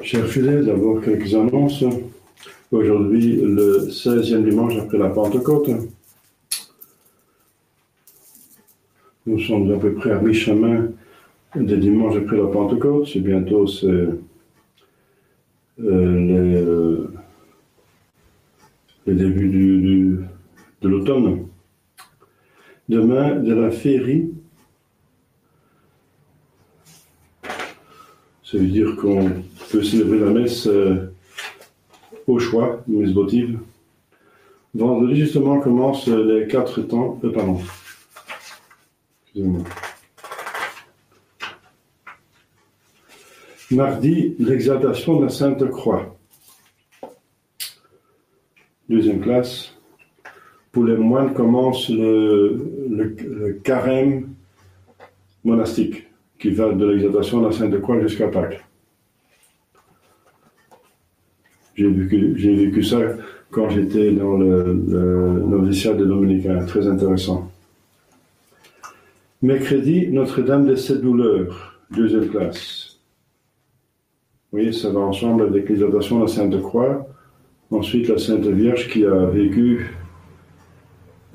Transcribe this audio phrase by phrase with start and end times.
[0.00, 1.84] Chers fidèles, d'abord quelques annonces.
[2.70, 5.70] Aujourd'hui, le 16e dimanche après la Pentecôte.
[9.26, 10.90] Nous sommes à peu près à mi-chemin
[11.56, 13.08] des dimanches après la Pentecôte.
[13.12, 14.20] C'est bientôt euh,
[19.04, 19.48] le début
[20.80, 21.48] de l'automne.
[22.88, 24.30] Demain, de la féerie.
[28.44, 29.30] Ça veut dire qu'on
[29.70, 31.12] peut célébrer la messe euh,
[32.26, 33.58] au choix, une messe votive.
[34.74, 37.18] Vendredi, justement, commence les quatre temps.
[37.24, 37.60] Euh, pardon.
[39.24, 39.64] Excusez-moi.
[43.70, 46.16] Mardi, l'exaltation de la Sainte Croix.
[48.88, 49.74] Deuxième classe.
[50.72, 54.28] Pour les moines commence le, carême
[55.44, 56.06] monastique,
[56.38, 58.64] qui va de l'exaltation de la Sainte Croix jusqu'à Pâques.
[61.78, 62.98] J'ai vécu, ça
[63.52, 64.74] quand j'étais dans le,
[65.46, 67.52] noviciat des Dominicains, très intéressant.
[69.42, 72.98] Mercredi, Notre-Dame de sept douleurs, deuxième classe.
[74.50, 77.06] Vous voyez, ça va ensemble avec l'exaltation de la Sainte Croix.
[77.70, 79.94] Ensuite, la Sainte Vierge qui a vécu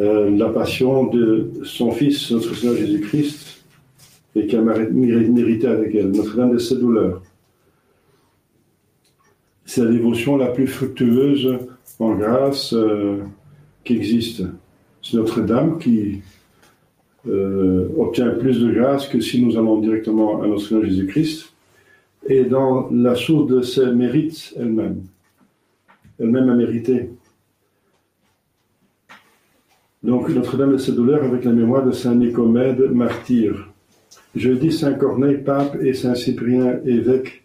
[0.01, 3.63] euh, la passion de son Fils, notre Seigneur Jésus-Christ,
[4.35, 7.21] et qui a mérité avec elle, Notre-Dame de ses douleurs.
[9.73, 11.57] C'est la dévotion la plus fructueuse
[11.97, 13.23] en grâce euh,
[13.83, 14.43] qui existe.
[15.01, 16.21] C'est Notre-Dame qui
[17.27, 21.55] euh, obtient plus de grâce que si nous allons directement à notre Seigneur Jésus-Christ,
[22.27, 25.01] et dans la source de ses mérites elle-même.
[26.19, 27.09] Elle-même a mérité.
[30.03, 33.69] Donc Notre-Dame de ses douleurs avec la mémoire de Saint Nicomède, martyr.
[34.35, 37.42] Jeudi, Saint Corneille, pape, et Saint Cyprien, évêque,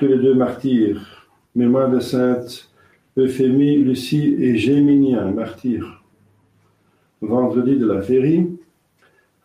[0.00, 1.28] tous les deux martyrs.
[1.54, 2.70] Mémoire de Sainte
[3.18, 6.02] Euphémie, Lucie et Géminien, martyrs.
[7.20, 8.48] Vendredi de la Féerie,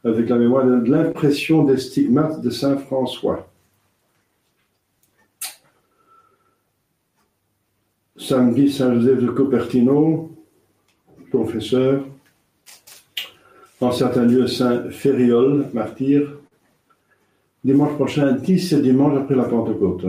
[0.05, 3.49] avec la mémoire de l'impression des stigmates de Saint François.
[8.15, 10.31] Samedi, Saint Joseph de Cupertino,
[11.33, 12.05] confesseur.
[13.81, 16.37] En certains lieux, Saint Fériol, martyr.
[17.65, 20.05] Dimanche prochain, 10, c'est dimanche après la Pentecôte.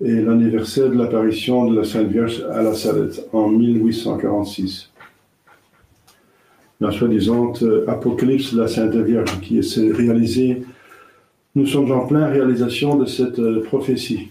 [0.00, 4.92] Et l'anniversaire de l'apparition de la Sainte Vierge à la Salette en 1846.
[6.80, 7.52] La soi-disant
[7.88, 10.62] apocalypse de la Sainte Vierge qui s'est réalisée.
[11.56, 14.30] Nous sommes en pleine réalisation de cette euh, prophétie.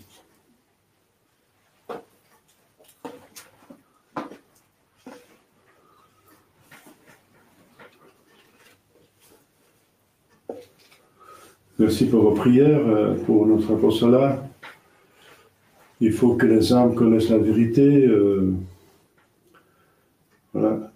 [11.80, 14.47] Merci pour vos prières, euh, pour notre apostolat.
[16.00, 18.06] Il faut que les âmes connaissent la vérité.
[18.06, 18.54] Euh,
[20.54, 20.92] voilà.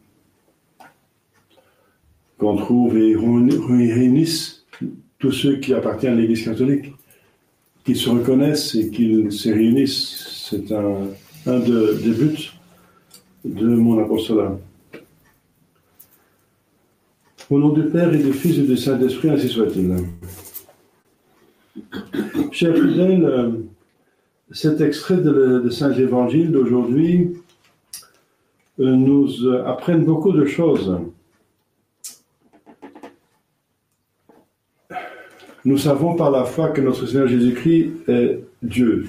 [2.38, 4.66] Qu'on trouve et réunissent
[5.20, 6.94] tous ceux qui appartiennent à l'Église catholique,
[7.84, 10.50] qu'ils se reconnaissent et qu'ils se réunissent.
[10.50, 12.52] C'est un, des buts
[13.46, 14.58] de mon apostolat.
[17.50, 19.96] Au nom du Père et du Fils et du Saint-Esprit, ainsi soit-il.
[22.52, 23.52] Chers fidèles, euh,
[24.52, 27.34] cet extrait de, Saint Évangile d'aujourd'hui
[28.80, 31.00] euh, nous apprennent beaucoup de choses.
[35.64, 39.06] Nous savons par la foi que notre Seigneur Jésus-Christ est Dieu.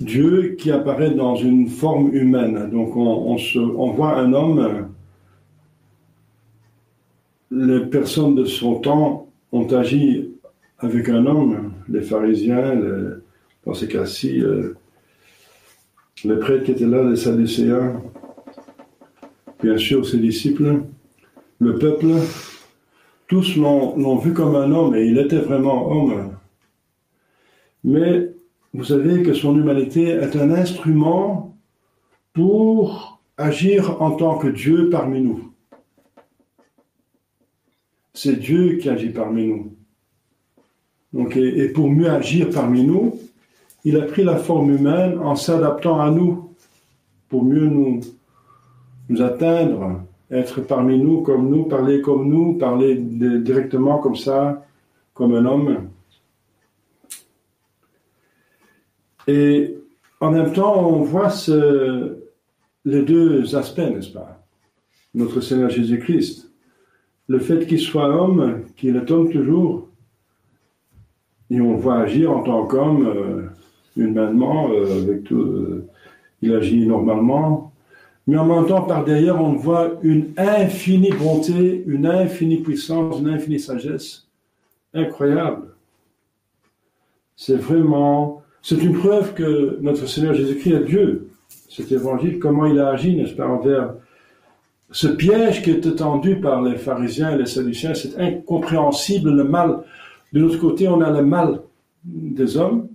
[0.00, 2.70] Dieu qui apparaît dans une forme humaine.
[2.70, 4.88] Donc on, on voit un homme,
[7.50, 10.30] les personnes de son temps ont agi
[10.78, 12.74] avec un homme, les pharisiens,
[13.66, 14.76] dans ces cas-ci, euh,
[16.24, 18.00] les prêtres qui étaient là, les Sadducéens,
[19.62, 20.82] bien sûr ses disciples,
[21.58, 22.06] le peuple,
[23.26, 26.34] tous l'ont vu comme un homme et il était vraiment homme.
[27.82, 28.32] Mais
[28.72, 31.56] vous savez que son humanité est un instrument
[32.32, 35.52] pour agir en tant que Dieu parmi nous.
[38.12, 39.76] C'est Dieu qui agit parmi nous.
[41.12, 43.18] Donc, et, pour mieux agir parmi nous,
[43.84, 46.54] il a pris la forme humaine en s'adaptant à nous,
[47.28, 48.00] pour mieux nous,
[49.20, 50.00] atteindre,
[50.30, 54.64] être parmi nous comme nous, parler comme nous, parler directement comme ça,
[55.12, 55.88] comme un homme.
[59.26, 59.76] Et
[60.20, 61.32] en même temps, on voit
[62.84, 64.42] les deux aspects, n'est-ce pas?
[65.14, 66.50] Notre Seigneur Jésus-Christ.
[67.28, 69.88] Le fait qu'il soit homme, qu'il est homme toujours,
[71.50, 73.48] Et on voit agir en tant qu'homme, euh,
[73.96, 75.40] humainement, euh, avec tout.
[75.40, 75.86] euh,
[76.42, 77.72] il agit normalement.
[78.26, 83.28] Mais en même temps, par derrière, on voit une infinie bonté, une infinie puissance, une
[83.28, 84.26] infinie sagesse.
[84.94, 85.68] Incroyable.
[87.36, 88.42] C'est vraiment.
[88.62, 91.28] C'est une preuve que notre Seigneur Jésus-Christ est Dieu.
[91.68, 93.94] Cet évangile, comment il a agi, n'est-ce pas, envers
[94.90, 99.80] ce piège qui était tendu par les pharisiens et les sadduciens, c'est incompréhensible, le mal.
[100.32, 101.62] De l'autre côté, on a le mal
[102.04, 102.88] des hommes.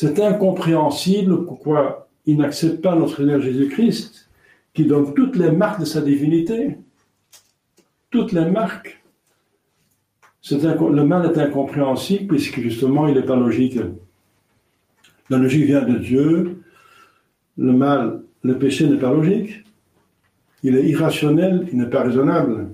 [0.00, 4.30] C'est incompréhensible pourquoi ils n'acceptent pas notre Seigneur Jésus-Christ,
[4.72, 6.78] qui donne toutes les marques de sa divinité.
[8.08, 9.02] Toutes les marques.
[10.52, 13.80] Le mal est incompréhensible puisque justement il n'est pas logique.
[15.30, 16.62] La logique vient de Dieu.
[17.56, 19.64] Le mal, le péché n'est pas logique.
[20.62, 22.68] Il est irrationnel, il n'est pas raisonnable.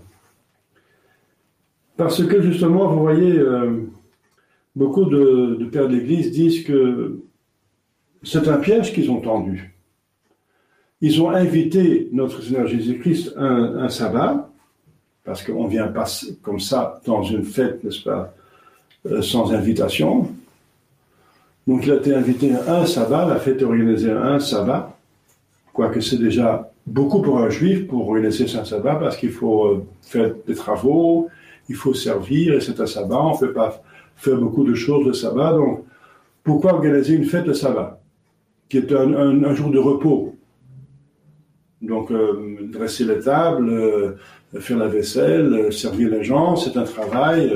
[1.97, 3.81] Parce que justement, vous voyez, euh,
[4.75, 7.21] beaucoup de, pères de l'Église disent que
[8.23, 9.75] c'est un piège qu'ils ont tendu.
[11.01, 14.51] Ils ont invité notre Seigneur Jésus-Christ un, un sabbat,
[15.25, 16.07] parce qu'on vient pas
[16.43, 18.35] comme ça dans une fête, n'est-ce pas,
[19.07, 20.31] euh, sans invitation.
[21.67, 24.97] Donc il a été invité à un sabbat, la fête est organisée à un sabbat,
[25.73, 29.87] quoique c'est déjà beaucoup pour un juif pour organiser un sabbat, parce qu'il faut euh,
[30.03, 31.29] faire des travaux,
[31.69, 33.83] il faut servir, et c'est un sabbat, on ne peut pas
[34.17, 35.85] faire beaucoup de choses le sabbat, donc
[36.43, 38.01] pourquoi organiser une fête le sabbat,
[38.69, 40.37] qui est un, un- jour de repos?
[41.83, 44.17] Donc euh, dresser les tables, euh,
[44.59, 47.53] faire la vaisselle, euh, servir les gens, c'est un travail.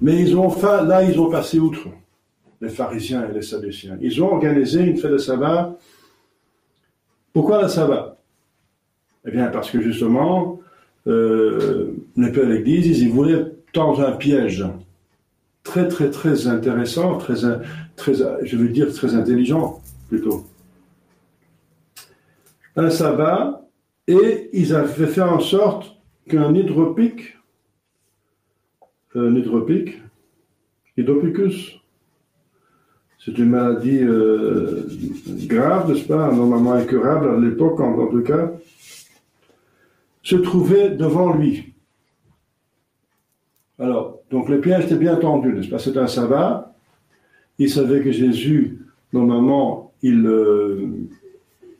[0.00, 1.88] Mais ils ont là, ils ont passé outre,
[2.60, 3.98] les pharisiens et les sadduciens.
[4.00, 5.76] Ils ont organisé une fête de sabbat.
[7.32, 8.16] Pourquoi le sabbat?
[9.26, 10.60] Eh bien, parce que justement,
[11.06, 11.12] les
[12.32, 14.64] pères de l'Église, ils voulaient tendre un piège
[15.62, 20.46] très, très, très intéressant, très, je veux dire très intelligent, plutôt.
[22.76, 23.68] Un sabbat,
[24.06, 25.96] et ils avaient fait en sorte
[26.28, 27.36] qu'un hydropique,
[29.14, 29.98] un hydropique,
[30.96, 31.78] hydropicus,
[33.18, 34.86] c'est une maladie euh,
[35.46, 38.52] grave, n'est-ce pas, normalement incurable à l'époque en tout cas,
[40.22, 41.74] se trouvait devant lui.
[43.78, 45.78] Alors, donc le piège était bien tendu, n'est-ce pas?
[45.78, 46.74] C'est un sabbat.
[47.58, 48.78] Il savait que Jésus,
[49.12, 50.86] normalement, il, euh,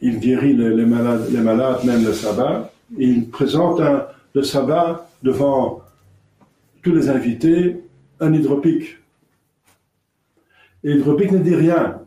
[0.02, 2.72] guérit les, malades, même le sabbat.
[2.96, 3.80] Il présente
[4.34, 5.82] le sabbat devant
[6.82, 7.82] tous les invités,
[8.20, 8.96] un hydropique.
[10.84, 12.00] Et l'hydropique ne dit rien.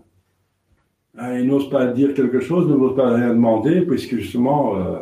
[1.17, 4.99] Ah, Il n'ose pas dire quelque chose, ne n'ose pas rien demander, puisque justement, euh,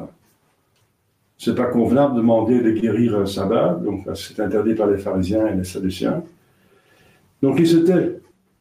[1.40, 5.48] c'est pas convenable de demander de guérir un sabbat, donc c'est interdit par les pharisiens
[5.48, 6.22] et les sadduciens.
[7.42, 7.66] Donc il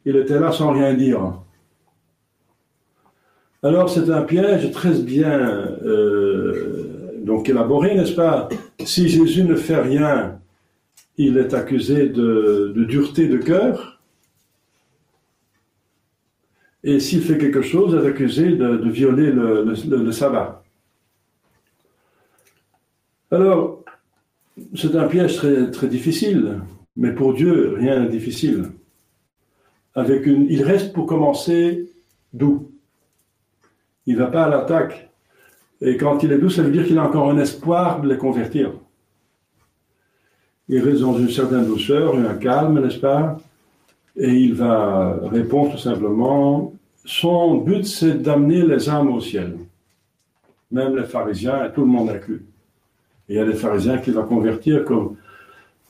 [0.05, 1.33] il était là sans rien dire.
[3.61, 5.39] Alors c'est un piège très bien
[5.85, 8.47] euh, élaboré, n'est-ce pas?
[8.85, 10.39] Si Jésus ne fait rien,
[11.17, 13.99] il est accusé de, dureté de cœur.
[16.85, 20.58] Et s'il fait quelque chose, il est accusé de, violer le, le- le sabbat.
[23.31, 23.83] Alors,
[24.75, 25.37] c'est un piège
[25.71, 26.61] très, difficile,
[26.95, 28.71] mais pour Dieu, rien n'est difficile.
[29.95, 31.91] Il reste pour commencer
[32.33, 32.71] doux.
[34.07, 35.11] Il ne va pas à l'attaque.
[35.81, 38.17] Et quand il est doux, ça veut dire qu'il a encore un espoir de les
[38.17, 38.73] convertir.
[40.67, 43.37] Il reste dans une certaine douceur, un calme, n'est-ce pas?
[44.15, 46.73] Et il va répondre tout simplement.
[47.05, 49.57] Son but, c'est d'amener les âmes au ciel.
[50.71, 52.45] Même les pharisiens, et tout le monde inclus.
[53.29, 55.15] Il y a des pharisiens qui vont convertir comme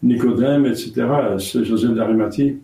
[0.04, 1.08] Nicodème, etc.,
[1.40, 2.58] c'est Joseph d'Arimathie.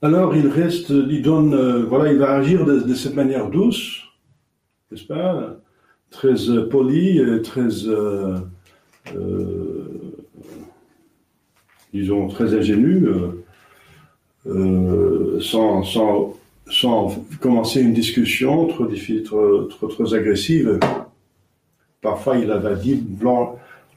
[0.00, 4.02] Alors il reste, il donne, euh, voilà, il va agir de, cette manière douce,
[4.90, 5.56] n'est-ce pas
[6.10, 8.36] Très euh, poli, très, euh,
[9.14, 9.84] euh,
[11.94, 13.06] disons, très ingénu,
[15.40, 16.36] sans, sans,
[16.68, 18.86] sans commencer une discussion trop,
[19.24, 20.80] trop, trop, trop agressive.
[22.02, 23.00] Parfois, il avait dit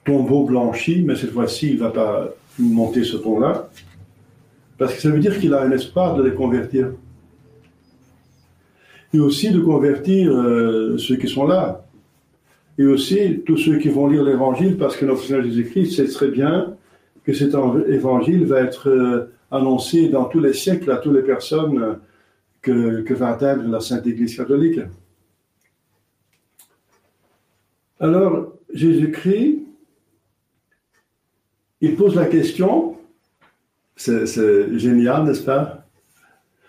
[0.05, 3.67] tombeau blanchi, mais cette fois-ci, il ne va pas monter ce ton-là,
[4.77, 6.91] parce que ça veut dire qu'il a un espoir de les convertir.
[9.11, 11.83] Et aussi de convertir euh, ceux qui sont là.
[12.77, 16.27] Et aussi tous ceux qui vont lire l'Évangile, parce que notre Seigneur Jésus-Christ sait très
[16.27, 16.75] bien
[17.23, 17.55] que cet
[17.87, 21.97] Évangile va être euh, annoncé dans tous les siècles à toutes les personnes
[22.67, 24.79] euh, que va atteindre la Sainte Église catholique.
[27.99, 29.59] Alors, Jésus-Christ,
[31.81, 32.97] il pose la question,
[33.95, 35.85] C'est génial, n'est-ce pas?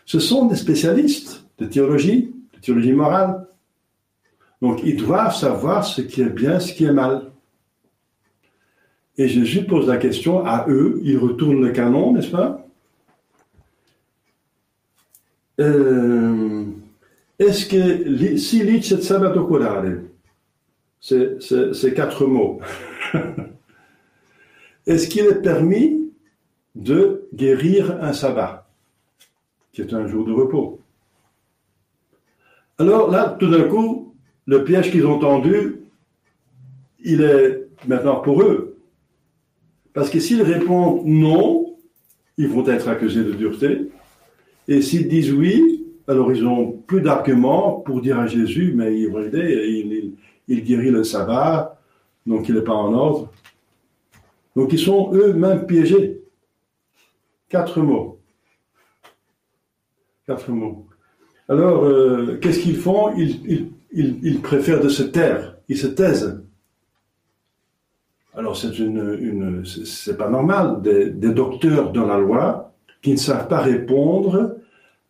[0.04, 3.46] Ce sont des spécialistes de théologie, de théologie morale.
[4.62, 7.32] Donc, ils doivent savoir ce qui est bien, ce qui est mal.
[9.18, 12.64] Et Jésus pose la question à eux, ils retournent le canon, n'est-ce pas?
[15.58, 16.64] Euh,
[17.38, 19.00] Est-ce que si licet
[21.00, 22.60] c'est quatre mots,
[24.86, 26.10] est-ce qu'il est permis
[26.74, 28.68] de guérir un sabbat,
[29.72, 30.80] qui est un jour de repos?
[32.78, 34.14] Alors là, tout d'un coup,
[34.46, 35.80] le piège qu'ils ont tendu,
[37.02, 38.76] il est maintenant pour eux.
[39.94, 41.76] Parce que s'ils répondent non,
[42.36, 43.90] ils vont être accusés de dureté.
[44.68, 49.08] Et s'ils disent oui, alors ils n'ont plus d'arguments pour dire à Jésus, mais il,
[49.08, 50.12] il,
[50.48, 51.80] il guérit le sabbat,
[52.26, 53.32] donc il n'est pas en ordre.
[54.54, 56.22] Donc ils sont eux-mêmes piégés.
[57.48, 58.18] Quatre mots.
[60.26, 60.86] Quatre mots.
[61.48, 63.14] Alors, euh, qu'est-ce qu'ils font?
[63.16, 65.56] Ils, préfèrent de se taire.
[65.68, 66.42] Ils se taisent.
[68.34, 73.60] Alors c'est une, c'est pas normal des, docteurs dans la loi qui ne savent pas
[73.60, 74.56] répondre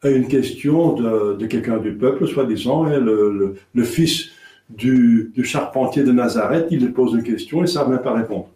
[0.02, 4.30] à une question de, quelqu'un du peuple, soi-disant, le, le, fils
[4.68, 8.48] du, charpentier de Nazareth, il lui pose une question et ne savent même pas répondre.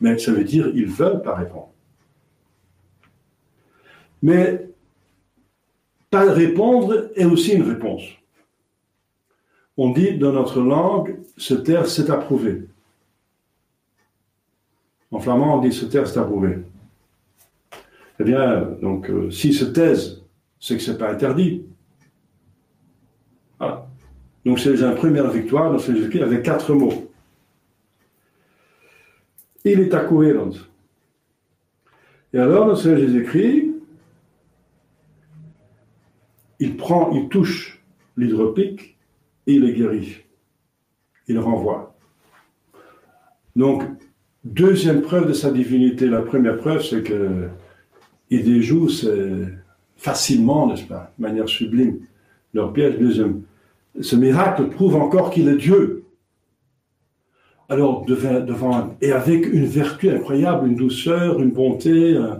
[0.00, 1.70] Mais ça veut dire ils veulent pas répondre.
[4.22, 4.68] Mais
[6.10, 8.02] pas répondre est aussi une réponse.
[9.76, 12.64] On dit dans notre langue, se taire, c'est approuvé.
[15.10, 16.58] En flamand, on dit se taire, c'est approuvé.
[18.20, 20.22] Eh bien, donc, euh, s'ils se taisent,
[20.58, 21.62] c'est que c'est pas interdit.
[24.48, 27.12] Donc, c'est la première victoire dans Jésus-Christ avec quatre mots.
[29.62, 30.08] Il est à
[32.32, 33.66] Et alors, dans Seigneur Jésus-Christ,
[36.60, 37.82] il prend, il touche
[38.16, 38.96] l'hydropique
[39.46, 40.24] et il le guérit.
[41.26, 41.94] Il renvoie.
[43.54, 43.82] Donc,
[44.44, 47.48] Deuxième preuve de sa divinité, la première preuve, c'est que
[48.30, 48.88] il déjoue
[49.98, 51.98] facilement, n'est-ce pas, de manière sublime,
[52.54, 52.98] leur piège.
[52.98, 53.42] Deuxième,
[54.00, 56.04] ce miracle prouve encore qu'il est Dieu.
[57.68, 62.34] Alors, devant, et avec une vertu incroyable, une douceur, une bonté, euh,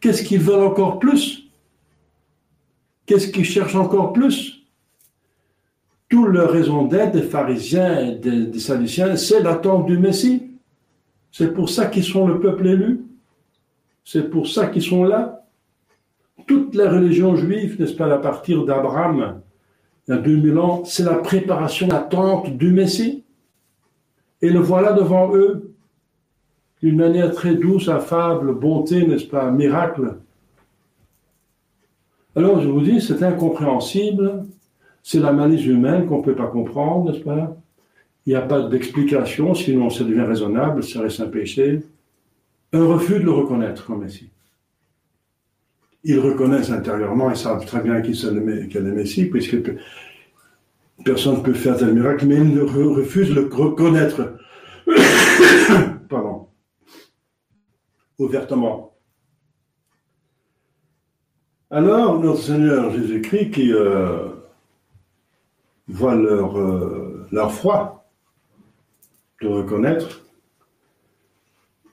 [0.00, 1.48] qu'est-ce qu'ils veulent encore plus?
[3.06, 4.66] Qu'est-ce qu'ils cherchent encore plus?
[6.08, 10.42] Toute leur raison d'être des pharisiens et des, sadduciens, c'est l'attente du Messie.
[11.32, 13.04] C'est pour ça qu'ils sont le peuple élu.
[14.04, 15.46] C'est pour ça qu'ils sont là.
[16.46, 19.40] Toute la religion juive, n'est-ce pas, à partir d'Abraham,
[20.08, 23.24] il y a 2000 ans, c'est la préparation, l'attente du Messie.
[24.42, 25.74] Et le voilà devant eux,
[26.82, 30.16] d'une manière très douce, affable, bonté, n'est-ce pas, miracle.
[32.36, 34.44] Alors je vous dis, c'est incompréhensible,
[35.02, 37.56] c'est la malice humaine qu'on ne peut pas comprendre, n'est-ce pas
[38.26, 41.82] Il n'y a pas d'explication, sinon ça devient raisonnable, ça reste un péché.
[42.72, 44.28] Un refus de le reconnaître comme Messie.
[46.04, 49.56] Ils reconnaissent intérieurement, ils savent très bien qu'il est le Messie, puisque
[51.04, 54.36] personne ne peut faire tel miracle, mais ils refusent de le reconnaître.
[56.08, 56.48] Pardon.
[58.18, 58.96] Ouvertement.
[61.70, 64.28] Alors, notre Seigneur Jésus-Christ, qui euh,
[65.88, 68.08] voient leur, euh, leur foi
[69.42, 70.22] de reconnaître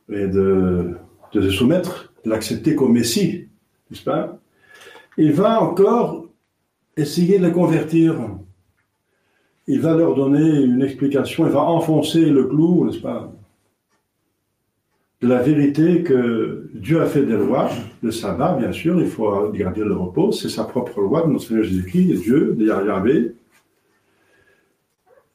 [0.09, 0.95] et de,
[1.33, 3.49] de se soumettre, de l'accepter comme Messie,
[5.17, 6.27] Il va encore
[6.97, 8.15] essayer de les convertir.
[9.67, 13.31] Il va leur donner une explication, il va enfoncer le clou, n'est-ce pas
[15.23, 17.69] de la vérité que Dieu a fait des lois,
[18.01, 21.63] le sabbat, bien sûr, il faut garder le repos, c'est sa propre loi, notre Seigneur
[21.63, 23.33] Jésus-Christ, Dieu, Yahvé,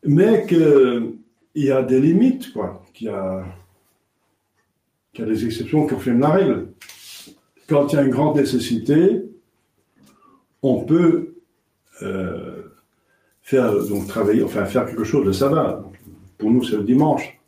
[0.04, 1.14] mais qu'il
[1.54, 3.44] y a des limites, quoi, qu'il y a,
[5.18, 6.68] des exceptions qui confirment la règle.
[7.68, 9.22] Quand il y a une grande nécessité,
[10.62, 11.34] on peut
[12.02, 12.62] euh,
[13.42, 13.72] faire
[14.08, 15.84] travailler, enfin faire quelque chose le sabbat.
[16.38, 17.38] Pour nous, c'est le dimanche.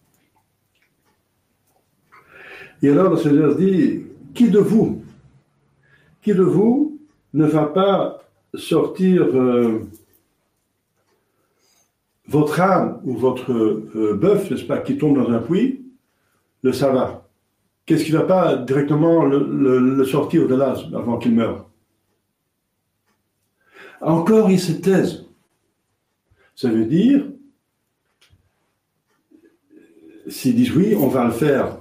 [2.82, 5.02] Et alors le Seigneur dit, qui de vous,
[6.22, 6.98] qui de vous
[7.34, 8.22] ne va pas
[8.54, 9.80] sortir euh,
[12.26, 15.84] votre âme ou votre euh, bœuf, n'est-ce pas, qui tombe dans un puits,
[16.62, 17.19] le sabbat,
[17.90, 21.68] qu'est-ce qui ne va pas directement le, sortir de là avant qu'il meure?
[24.00, 25.26] Encore, il se taise.
[26.54, 27.26] Ça veut dire,
[30.28, 31.78] s'ils disent oui, on va le faire.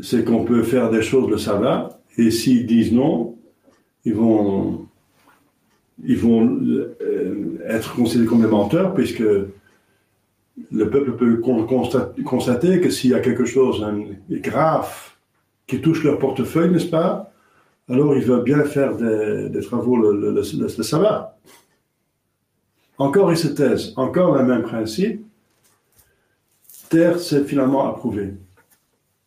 [0.00, 3.38] C'est qu'on peut faire des choses le sabbat, et s'ils disent non,
[4.04, 4.86] ils vont,
[6.04, 9.24] ils vont euh, être considérés comme des menteurs, puisque
[10.70, 11.36] le peuple peut
[12.24, 13.80] constater que s'il y a quelque chose
[14.28, 14.92] de grave
[15.66, 17.32] qui touche leur portefeuille, n'est-ce pas?
[17.88, 21.38] Alors ils veulent bien faire des, travaux le, sabbat.
[22.98, 25.24] Encore ils se taisent, encore le même principe.
[26.88, 28.34] Terre, c'est finalement approuvé.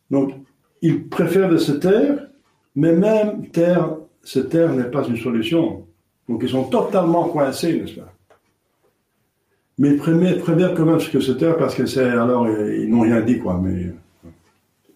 [0.08, 0.34] Donc,
[0.82, 2.28] ils préfèrent de se taire,
[2.76, 5.84] mais même terre, se taire n'est pas une solution.
[6.28, 8.12] Donc, ils sont totalement coincés, n'est-ce pas?
[9.78, 13.38] Mais préfèrent quand même ce que taire parce que c'est alors ils n'ont rien dit
[13.38, 13.60] quoi.
[13.62, 13.92] Mais,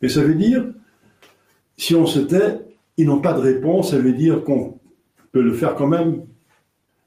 [0.01, 0.65] mais ça veut dire
[1.77, 2.61] si on se tait,
[2.97, 3.91] ils n'ont pas de réponse.
[3.91, 4.79] Ça veut dire qu'on
[5.33, 6.23] peut le faire quand même.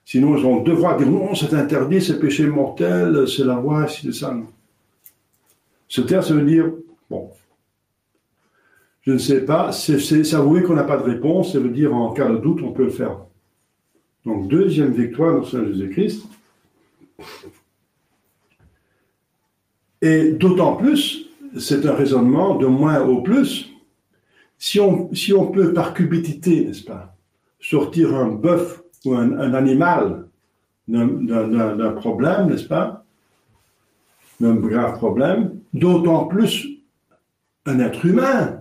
[0.05, 4.11] Sinon, ils vont devoir dire non, c'est interdit, c'est péché mortel, c'est la voie, c'est
[4.11, 4.35] ça.
[5.87, 6.71] Se taire, ça veut dire
[7.09, 7.29] bon,
[9.01, 12.11] je ne sais pas, c'est s'avouer qu'on n'a pas de réponse, ça veut dire en
[12.13, 13.17] cas de doute, on peut le faire.
[14.25, 16.25] Donc, deuxième victoire dans Saint Jésus-Christ.
[20.03, 23.71] Et d'autant plus, c'est un raisonnement de moins au plus,
[24.57, 27.15] si on, si on peut par cubitité, n'est-ce pas,
[27.61, 30.25] sortir un bœuf ou un, animal
[30.89, 33.05] d'un problème, n'est-ce pas,
[34.41, 36.67] d'un grave problème, d'autant plus
[37.65, 38.59] un être humain,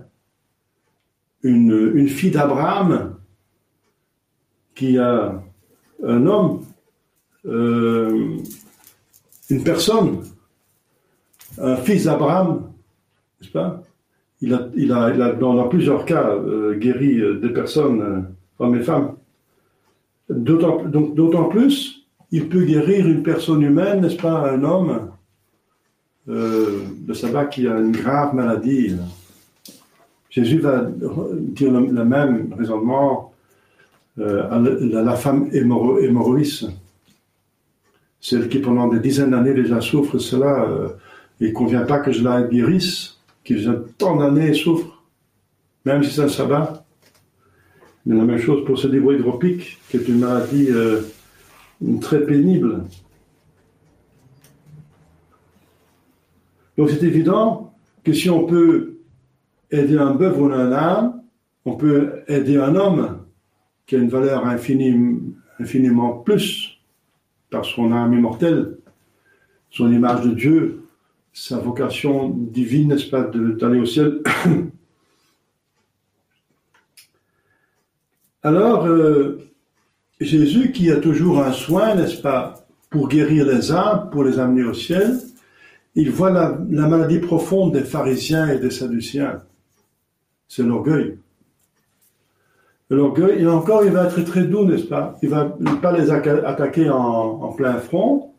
[1.43, 3.17] une, une fille d'Abraham
[4.75, 5.43] qui a
[6.05, 6.63] un homme,
[7.45, 8.37] euh,
[9.49, 10.23] une personne
[11.59, 12.63] un fils d'Abraham,
[13.39, 13.83] n'est-ce pas?
[14.41, 18.19] Il a, il, a, il a, dans, plusieurs cas, euh, guéri euh, des personnes, euh,
[18.59, 19.13] hommes et femmes.
[20.29, 25.09] D'autant plus, il peut guérir une personne humaine, n'est-ce pas, un homme
[26.25, 28.95] de sabbat qui a une grave maladie.
[30.29, 33.33] Jésus va dire le, même raisonnement
[34.17, 36.65] à la, femme hémorroïs,
[38.21, 40.65] celle qui pendant des dizaines d'années déjà souffre cela
[41.43, 45.03] il ne convient pas que je la guérisse, qui faisait tant d'années souffre,
[45.83, 46.85] même si c'est un sabbat.
[48.05, 51.01] Mais la même chose pour ce débrouille hydropique, qui est une maladie euh,
[51.99, 52.85] très pénible.
[56.77, 57.73] Donc c'est évident
[58.05, 58.99] que si on peut
[59.69, 61.23] aider un bœuf ou un âne,
[61.65, 63.19] on peut aider un homme
[63.85, 66.79] qui a une valeur infiniment plus
[67.49, 68.77] par son âme immortelle,
[69.69, 70.82] son image de Dieu,
[71.33, 74.21] sa vocation divine, n'est-ce pas, d'aller au ciel.
[78.43, 79.39] Alors, euh,
[80.19, 84.63] Jésus qui a toujours un soin, n'est-ce pas, pour guérir les âmes, pour les amener
[84.63, 85.17] au ciel,
[85.95, 86.51] il voit la,
[86.87, 89.41] maladie profonde des pharisiens et des sadduciens.
[90.47, 91.17] C'est l'orgueil.
[92.89, 95.17] L'orgueil, et encore, il va être très doux, n'est-ce pas?
[95.23, 95.45] Il va
[95.81, 98.32] pas les attaquer en plein front,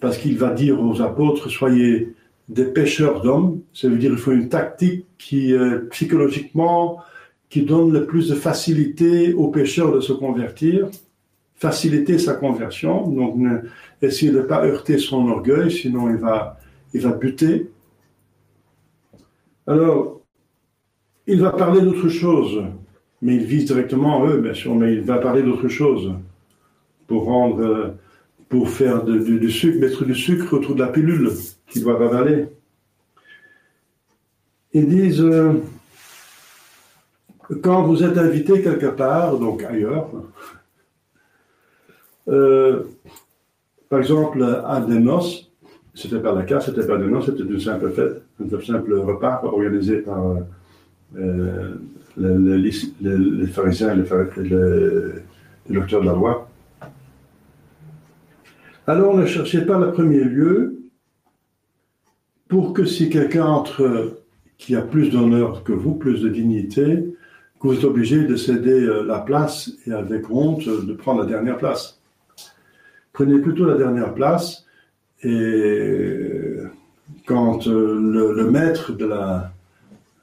[0.00, 2.14] parce qu'il va dire aux apôtres, soyez
[2.48, 3.60] des pêcheurs d'hommes.
[3.72, 6.98] Ça veut dire qu'il faut une tactique qui, euh, psychologiquement,
[7.50, 10.88] qui donne le plus de facilité aux pêcheurs de se convertir,
[11.56, 13.08] faciliter sa conversion.
[13.08, 13.36] Donc,
[14.02, 16.58] essayez de ne pas heurter son orgueil, sinon il va,
[16.94, 17.70] il va buter.
[19.66, 20.20] Alors,
[21.26, 22.62] il va parler d'autre chose,
[23.20, 26.12] mais il vise directement eux, bien sûr, mais il va parler d'autre chose
[27.06, 27.94] pour rendre
[28.48, 31.30] pour faire du sucre, mettre du sucre autour de la pilule
[31.66, 32.46] qu'ils doivent avaler.
[34.72, 35.52] Ils disent, euh,
[37.62, 40.10] quand vous êtes invité quelque part, donc ailleurs,
[42.28, 42.82] euh,
[43.88, 45.50] par exemple à des noces,
[45.94, 49.40] c'était pas la cas, c'était pas des noces, c'était une simple fête, un simple repas
[49.42, 50.36] organisé par
[51.16, 51.74] euh,
[52.16, 54.52] les, pharisiens et les,
[55.68, 56.47] les docteurs de la loi.
[58.88, 60.80] Alors ne cherchez pas le premier lieu
[62.48, 64.22] pour que si quelqu'un entre
[64.56, 67.04] qui a plus d'honneur que vous, plus de dignité,
[67.60, 71.26] que vous êtes obligé de céder euh, la place et avec honte de prendre la
[71.26, 72.00] dernière place.
[73.12, 74.64] Prenez plutôt la dernière place
[75.22, 76.56] et
[77.26, 79.40] quand euh, le, maître euh,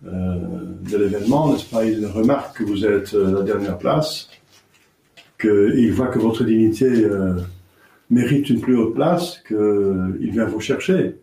[0.04, 4.28] de l'événement, n'est-ce pas, il remarque que vous êtes la dernière place,
[5.40, 7.08] qu'il voit que votre dignité
[8.10, 11.18] mérite une plus haute place qu'il vient vous chercher.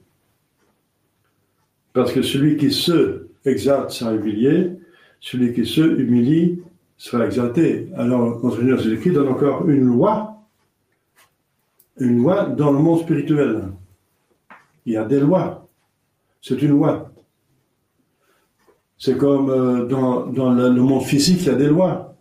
[1.92, 4.72] Parce que celui qui se exalte sera humilié,
[5.20, 6.60] celui qui se humilie
[6.96, 7.88] sera exalté.
[7.96, 10.36] Alors, notre Seigneur Jésus-Christ donne encore une loi,
[11.98, 13.64] une loi dans le monde spirituel.
[14.86, 15.68] Il y a des lois.
[16.40, 17.12] C'est une loi.
[18.98, 22.16] C'est comme euh, dans, dans le, monde physique, il y a des lois.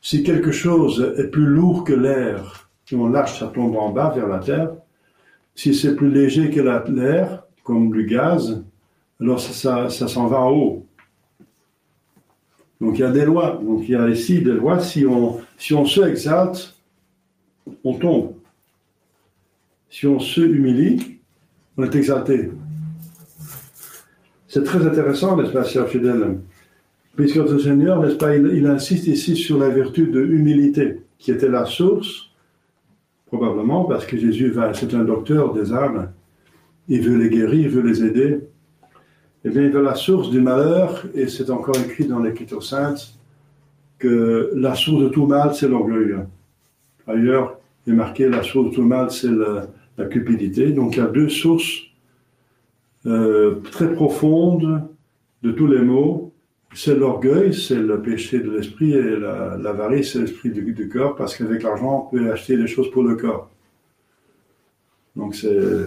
[0.00, 2.61] Si quelque chose est plus lourd que l'air,
[2.92, 4.70] si on lâche, ça tombe en bas vers la terre.
[5.54, 8.62] Si c'est plus léger que l'air, comme du gaz,
[9.18, 10.86] alors ça, s'en va en haut.
[12.82, 13.58] Donc il y a des lois.
[13.64, 14.78] Donc il y a ici des lois.
[14.80, 15.40] Si on,
[15.86, 16.76] se exalte,
[17.82, 18.34] on tombe.
[19.88, 21.18] Si on se humilie,
[21.78, 22.50] on est exalté.
[24.48, 26.40] C'est très intéressant, n'est-ce pas, cher fidèle?
[27.16, 31.48] Puisque notre Seigneur, n'est-ce pas, il, insiste ici sur la vertu de humilité, qui était
[31.48, 32.31] la source,
[33.32, 36.12] probablement parce que Jésus va, c'est un docteur des âmes,
[36.88, 38.40] il veut les guérir, il veut les aider.
[39.44, 43.14] Eh bien, il veut la source du malheur, et c'est encore écrit dans l'Écriture sainte,
[43.98, 46.14] que la source de tout mal, c'est l'orgueil.
[47.06, 49.66] Ailleurs, il est marqué la source de tout mal, c'est la,
[50.06, 50.72] cupidité.
[50.72, 51.82] Donc il y a deux sources
[53.06, 54.82] euh, très profonde
[55.42, 56.31] de tous les maux,
[56.74, 61.62] c'est l'orgueil, c'est le péché de l'esprit, et l'avarice, c'est l'esprit du, corps, parce qu'avec
[61.62, 63.50] l'argent, on peut acheter des choses pour le corps.
[65.16, 65.86] Donc c'est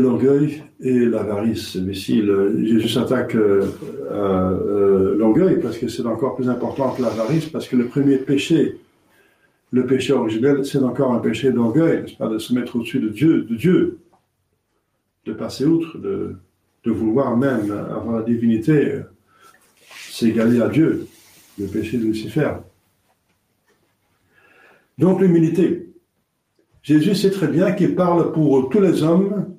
[0.00, 1.76] l'orgueil et l'avarice.
[1.76, 3.66] Mais si Jésus s'attaque euh,
[4.10, 8.18] à euh, l'orgueil, parce que c'est encore plus important que l'avarice, parce que le premier
[8.18, 8.78] péché,
[9.72, 13.08] le péché originel, c'est encore un péché d'orgueil, n'est-ce pas, de se mettre au-dessus de
[13.08, 13.98] Dieu, de Dieu
[15.28, 16.36] de passer outre, de,
[16.92, 19.00] vouloir même avoir la divinité,
[20.10, 21.06] s'égaler à Dieu,
[21.58, 22.50] le péché de Lucifer.
[24.98, 25.92] Donc l'humilité.
[26.82, 29.54] Jésus sait très bien qu'il parle pour tous les hommes,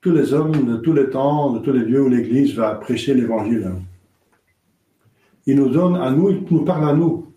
[0.00, 3.14] tous les hommes de tous les temps, de tous les lieux où l'Église va prêcher
[3.14, 3.72] l'Évangile.
[5.46, 7.32] Il nous donne à nous, il nous parle à nous.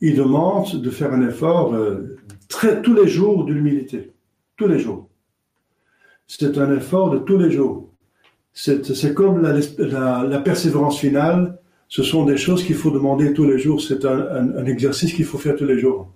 [0.00, 2.16] Il demande de faire un effort euh,
[2.48, 4.12] très, tous les jours d'humilité.
[4.56, 5.07] Tous les jours
[6.28, 7.88] c'est un effort de tous les jours.
[8.52, 13.80] C'est comme la, persévérance finale, ce sont des choses qu'il faut demander tous les jours,
[13.80, 16.12] c'est un, exercice qu'il faut faire tous les jours.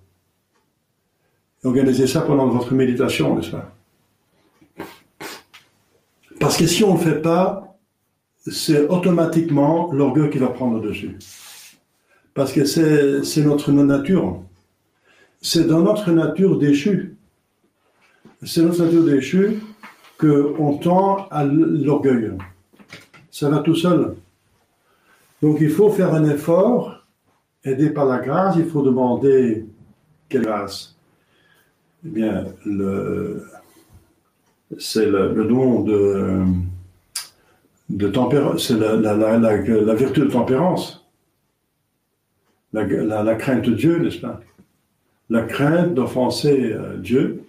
[1.63, 3.75] Organisez ça pendant votre méditation, n'est-ce pas?
[6.39, 7.77] Parce que si on ne le fait pas,
[8.45, 11.17] c'est automatiquement l'orgueil qui va prendre dessus.
[12.33, 14.43] Parce que c'est notre nature.
[15.41, 17.15] C'est dans notre nature déchue.
[18.43, 19.61] C'est notre nature déchue
[20.23, 22.31] qu'on tend à l'orgueil.
[23.31, 24.15] Ça va tout seul.
[25.41, 27.03] Donc il faut faire un effort,
[27.63, 29.65] aidé par la grâce, il faut demander
[30.29, 30.95] quelle grâce.
[32.05, 32.45] Eh bien,
[34.77, 36.43] c'est le, don de,
[37.89, 41.05] de tempérance, c'est la, la, vertu de tempérance.
[42.71, 44.41] La, crainte de Dieu, n'est-ce pas?
[45.29, 47.43] La crainte d'offenser euh, Dieu,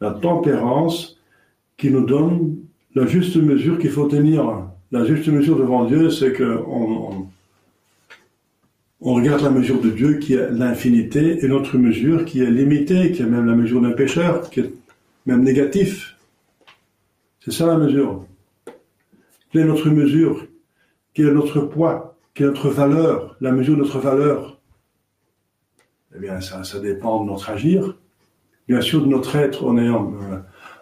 [0.00, 1.15] la tempérance
[1.76, 2.56] qui nous donne
[2.94, 4.68] la juste mesure qu'il faut tenir.
[4.92, 7.28] La juste mesure devant Dieu, c'est que on,
[9.00, 13.12] on, regarde la mesure de Dieu qui est l'infinité et notre mesure qui est limitée,
[13.12, 14.72] qui est même la mesure d'un pécheur, qui est
[15.26, 16.16] même négatif.
[17.40, 18.24] C'est ça la mesure.
[19.50, 20.46] Quelle est notre mesure?
[21.14, 22.16] Quel est notre poids?
[22.34, 23.36] Quelle est notre valeur?
[23.40, 24.60] La mesure de notre valeur?
[26.16, 27.96] Eh bien, ça, ça dépend de notre agir.
[28.68, 30.14] Bien sûr, de notre être, on est en,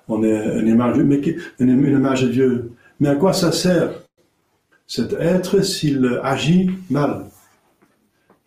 [0.09, 2.73] on est une image, de Dieu.
[3.01, 3.91] Mais à quoi ça sert
[4.87, 7.27] cet être s'il agit mal?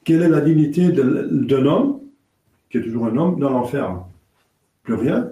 [0.04, 2.00] Quelle est la dignité d'un homme,
[2.70, 3.98] qui est toujours un homme, dans l'enfer?
[4.84, 5.32] Plus rien.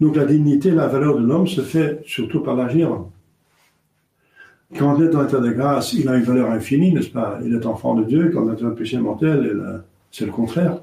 [0.00, 3.04] Donc la dignité, la valeur de l'homme se fait surtout par l'agir.
[4.76, 7.38] Quand on est dans l'état de grâce, il a une valeur infinie, n'est-ce pas?
[7.44, 8.30] Il est enfant de Dieu.
[8.34, 10.80] Quand on est dans péché mortel, c'est le contraire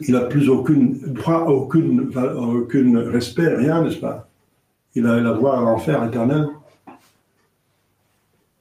[0.00, 4.28] il n'a plus aucune droit, aucune, aucune respect, rien, n'est-ce pas?
[4.94, 6.48] Il a, le droit à l'enfer éternel.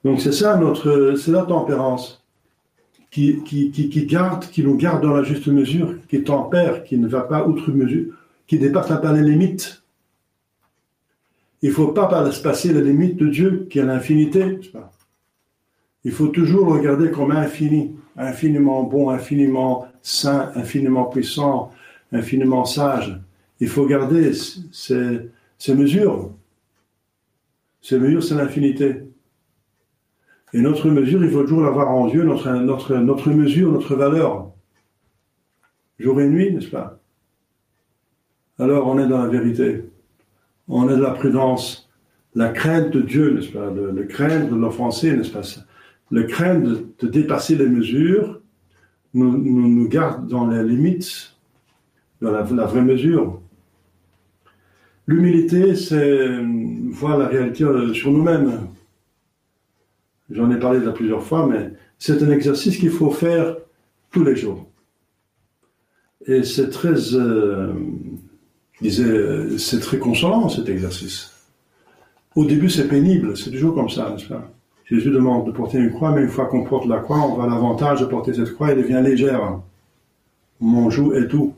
[0.04, 2.24] Donc c'est ça notre, c'est la tempérance
[3.12, 7.08] qui, qui, qui, garde, qui nous garde dans la juste mesure, qui tempère, qui ne
[7.08, 8.14] va pas outre mesure,
[8.48, 9.84] qui dépasse pas les limites.
[11.62, 14.60] Il ne faut pas passer les limites de Dieu qui est l'infinité.
[16.06, 21.72] Il faut toujours regarder comme infini, infiniment bon, infiniment saint, infiniment puissant,
[22.12, 23.20] infiniment sage.
[23.60, 25.30] Il faut garder ces,
[25.76, 26.32] mesures.
[27.82, 29.04] Ces mesures, c'est l'infinité.
[30.54, 34.52] Et notre mesure, il faut toujours l'avoir en Dieu, notre, notre, notre mesure, notre valeur.
[36.00, 37.00] Jour et nuit, n'est-ce pas?
[38.58, 39.86] Alors on est dans la vérité.
[40.68, 41.90] On est de la prudence.
[42.36, 43.70] La crainte de Dieu, n'est-ce pas?
[43.70, 45.42] Le, le crainte de l'offenser, n'est-ce pas?
[46.12, 48.42] Le crainte de dépasser les mesures
[49.14, 51.36] nous, nous, garde dans les limites,
[52.22, 53.42] dans la, vraie mesure.
[55.08, 56.40] L'humilité, c'est
[56.92, 58.68] voir la réalité sur nous-mêmes.
[60.30, 63.58] J'en ai parlé déjà plusieurs fois, mais c'est un exercice qu'il faut faire
[64.12, 64.68] tous les jours.
[66.28, 67.74] Et c'est très, euh,
[68.82, 71.32] disais, c'est très consolant cet exercice.
[72.36, 74.52] Au début, c'est pénible, c'est toujours comme ça, n'est-ce pas?
[74.90, 77.48] Jésus demande de porter une croix, mais une fois qu'on porte la croix, on voit
[77.48, 79.60] l'avantage de porter cette croix, elle devient légère.
[80.60, 81.54] Mon joug est tout.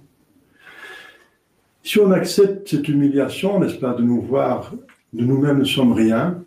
[1.84, 4.74] Si on accepte cette humiliation, n'est-ce pas, de nous voir,
[5.14, 6.44] de nous-mêmes ne sommes rien,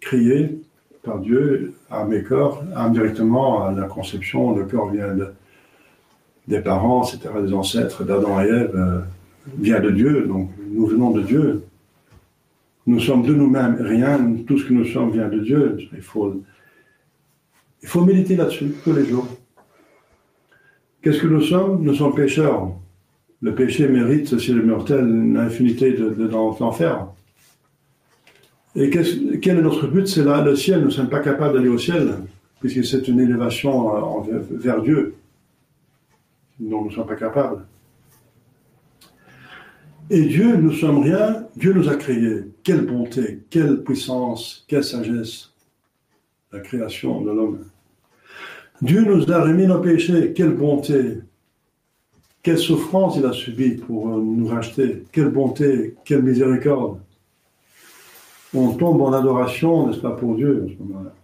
[0.00, 0.60] créés
[1.02, 5.16] par Dieu, à mes corps, indirectement à la conception, le corps vient
[6.46, 9.00] des parents, etc., des ancêtres, d'Adam et Ève, euh,
[9.58, 11.64] vient de Dieu, donc nous venons de Dieu.
[12.86, 15.78] Nous sommes de nous-mêmes rien, tout ce que nous sommes vient de Dieu.
[15.92, 16.42] Il faut,
[17.82, 19.28] il faut méditer là-dessus tous les jours.
[21.00, 21.82] Qu'est-ce que nous sommes?
[21.82, 22.72] Nous sommes pécheurs.
[23.40, 27.08] Le péché mérite, si le mortel, une infinité d'enfer.
[28.74, 30.06] Et quel est notre but?
[30.06, 30.80] C'est là le ciel.
[30.80, 32.18] Nous ne sommes pas capables d'aller au ciel,
[32.60, 35.16] puisque c'est une élévation euh, vers Dieu.
[36.60, 37.64] Non, nous ne sommes pas capables.
[40.10, 42.44] Et Dieu, nous sommes rien, Dieu nous a créés.
[42.62, 45.52] Quelle bonté, quelle puissance, quelle sagesse,
[46.52, 47.64] la création de l'homme.
[48.82, 51.20] Dieu nous a remis nos péchés, quelle bonté,
[52.42, 56.98] quelle souffrance il a subi pour nous racheter, quelle bonté, quelle miséricorde.
[58.54, 61.14] On tombe en adoration, n'est-ce pas, pour Dieu en ce moment-là.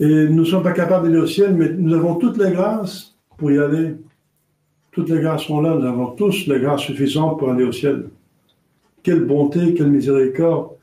[0.00, 3.14] Et nous ne sommes pas capables d'aller au ciel, mais nous avons toutes les grâces
[3.36, 3.94] pour y aller.
[4.92, 8.10] Toutes les grâces sont là, nous avons tous les grâces suffisantes pour aller au ciel.
[9.02, 10.76] Quelle bonté, quelle miséricorde,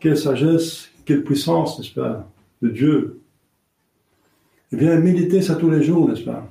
[0.00, 2.26] quelle sagesse, quelle puissance, n'est-ce pas,
[2.62, 3.20] de Dieu.
[4.72, 6.48] Eh bien, méditer ça tous les jours, n'est-ce pas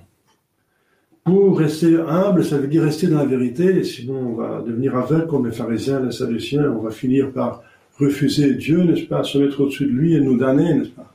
[1.24, 5.28] Pour rester humble, ça veut dire rester dans la vérité, sinon on va devenir aveugle
[5.28, 7.64] comme les pharisiens, les sadduciens, on va finir par
[8.00, 11.14] refuser Dieu, n'est-ce pas, se mettre au-dessus de lui et nous damner, n'est-ce pas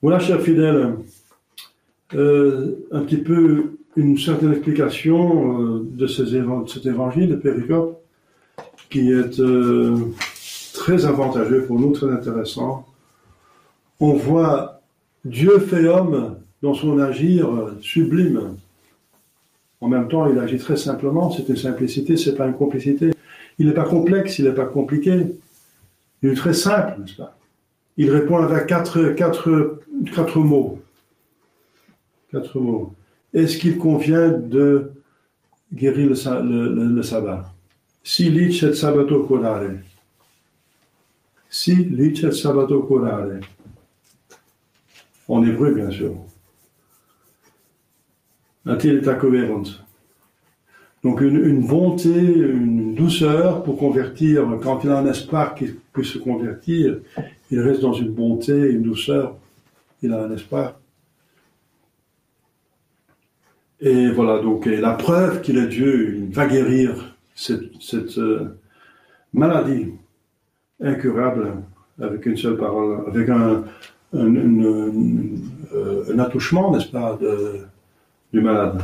[0.00, 0.94] Voilà, chers fidèles,
[2.14, 6.24] euh, un petit peu une certaine explication euh, de, ces
[6.66, 8.02] cet évangile de Péricope
[8.88, 9.96] qui est euh,
[10.72, 12.86] très avantageux pour nous, très intéressant.
[14.00, 14.80] On voit
[15.24, 17.48] Dieu fait homme dans son agir
[17.80, 18.56] sublime.
[19.80, 23.12] En même temps, il agit très simplement, c'est une simplicité, c'est pas une complicité.
[23.58, 25.26] Il n'est pas complexe, il n'est pas compliqué.
[26.22, 27.36] Il est très simple, n'est-ce pas?
[27.96, 29.80] Il répond avec quatre, quatre,
[30.14, 30.79] quatre mots.
[32.30, 32.94] Quatre mots.
[33.34, 34.92] Est-ce qu'il convient de
[35.72, 37.52] guérir le, sabbat?
[38.02, 39.82] Si licet sabbato curare.
[41.48, 43.40] Si licet sabbato curare.
[45.28, 46.14] En hébreu, bien sûr.
[48.66, 49.00] A-t-il
[51.02, 54.46] Donc une, une, bonté, une douceur pour convertir.
[54.62, 56.98] Quand il a un espoir qu'il puisse se convertir,
[57.50, 59.36] il reste dans une bonté, une douceur.
[60.02, 60.79] Il a un espoir.
[63.80, 68.58] Et voilà, donc la preuve qu'il est Dieu, il va guérir cette, euh,
[69.32, 69.92] maladie
[70.82, 71.54] incurable
[71.98, 73.64] avec une seule parole, avec un,
[74.12, 74.98] un,
[76.18, 77.18] attouchement, n'est-ce pas,
[78.32, 78.82] du malade.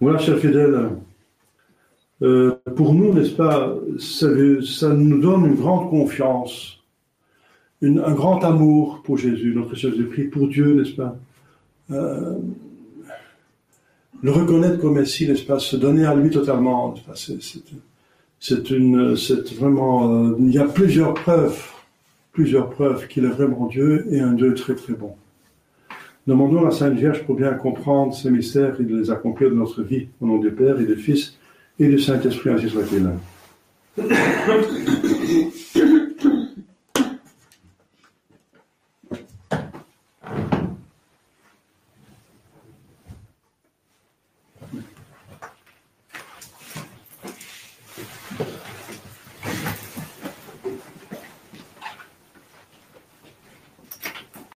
[0.00, 0.90] Voilà, chers fidèles,
[2.22, 6.82] euh, pour nous, n'est-ce pas, ça, nous donne une grande confiance,
[7.82, 11.25] un grand amour pour Jésus, notre Jésus-Christ, pour Dieu, n'est-ce pas euh,
[11.88, 12.40] le
[14.24, 16.94] reconnaître comme n'est-ce pas, se donner à lui totalement,
[18.38, 21.62] c'est une, c'est vraiment, euh, il y a plusieurs preuves,
[22.32, 25.14] plusieurs preuves qu'il est vraiment Dieu et un Dieu très très bon.
[26.26, 29.56] Demandons à la Sainte Vierge pour bien comprendre ces mystères et de les accomplir dans
[29.56, 31.38] notre vie, au nom du Père et du Fils
[31.78, 33.08] et du Saint-Esprit, ainsi soit-il.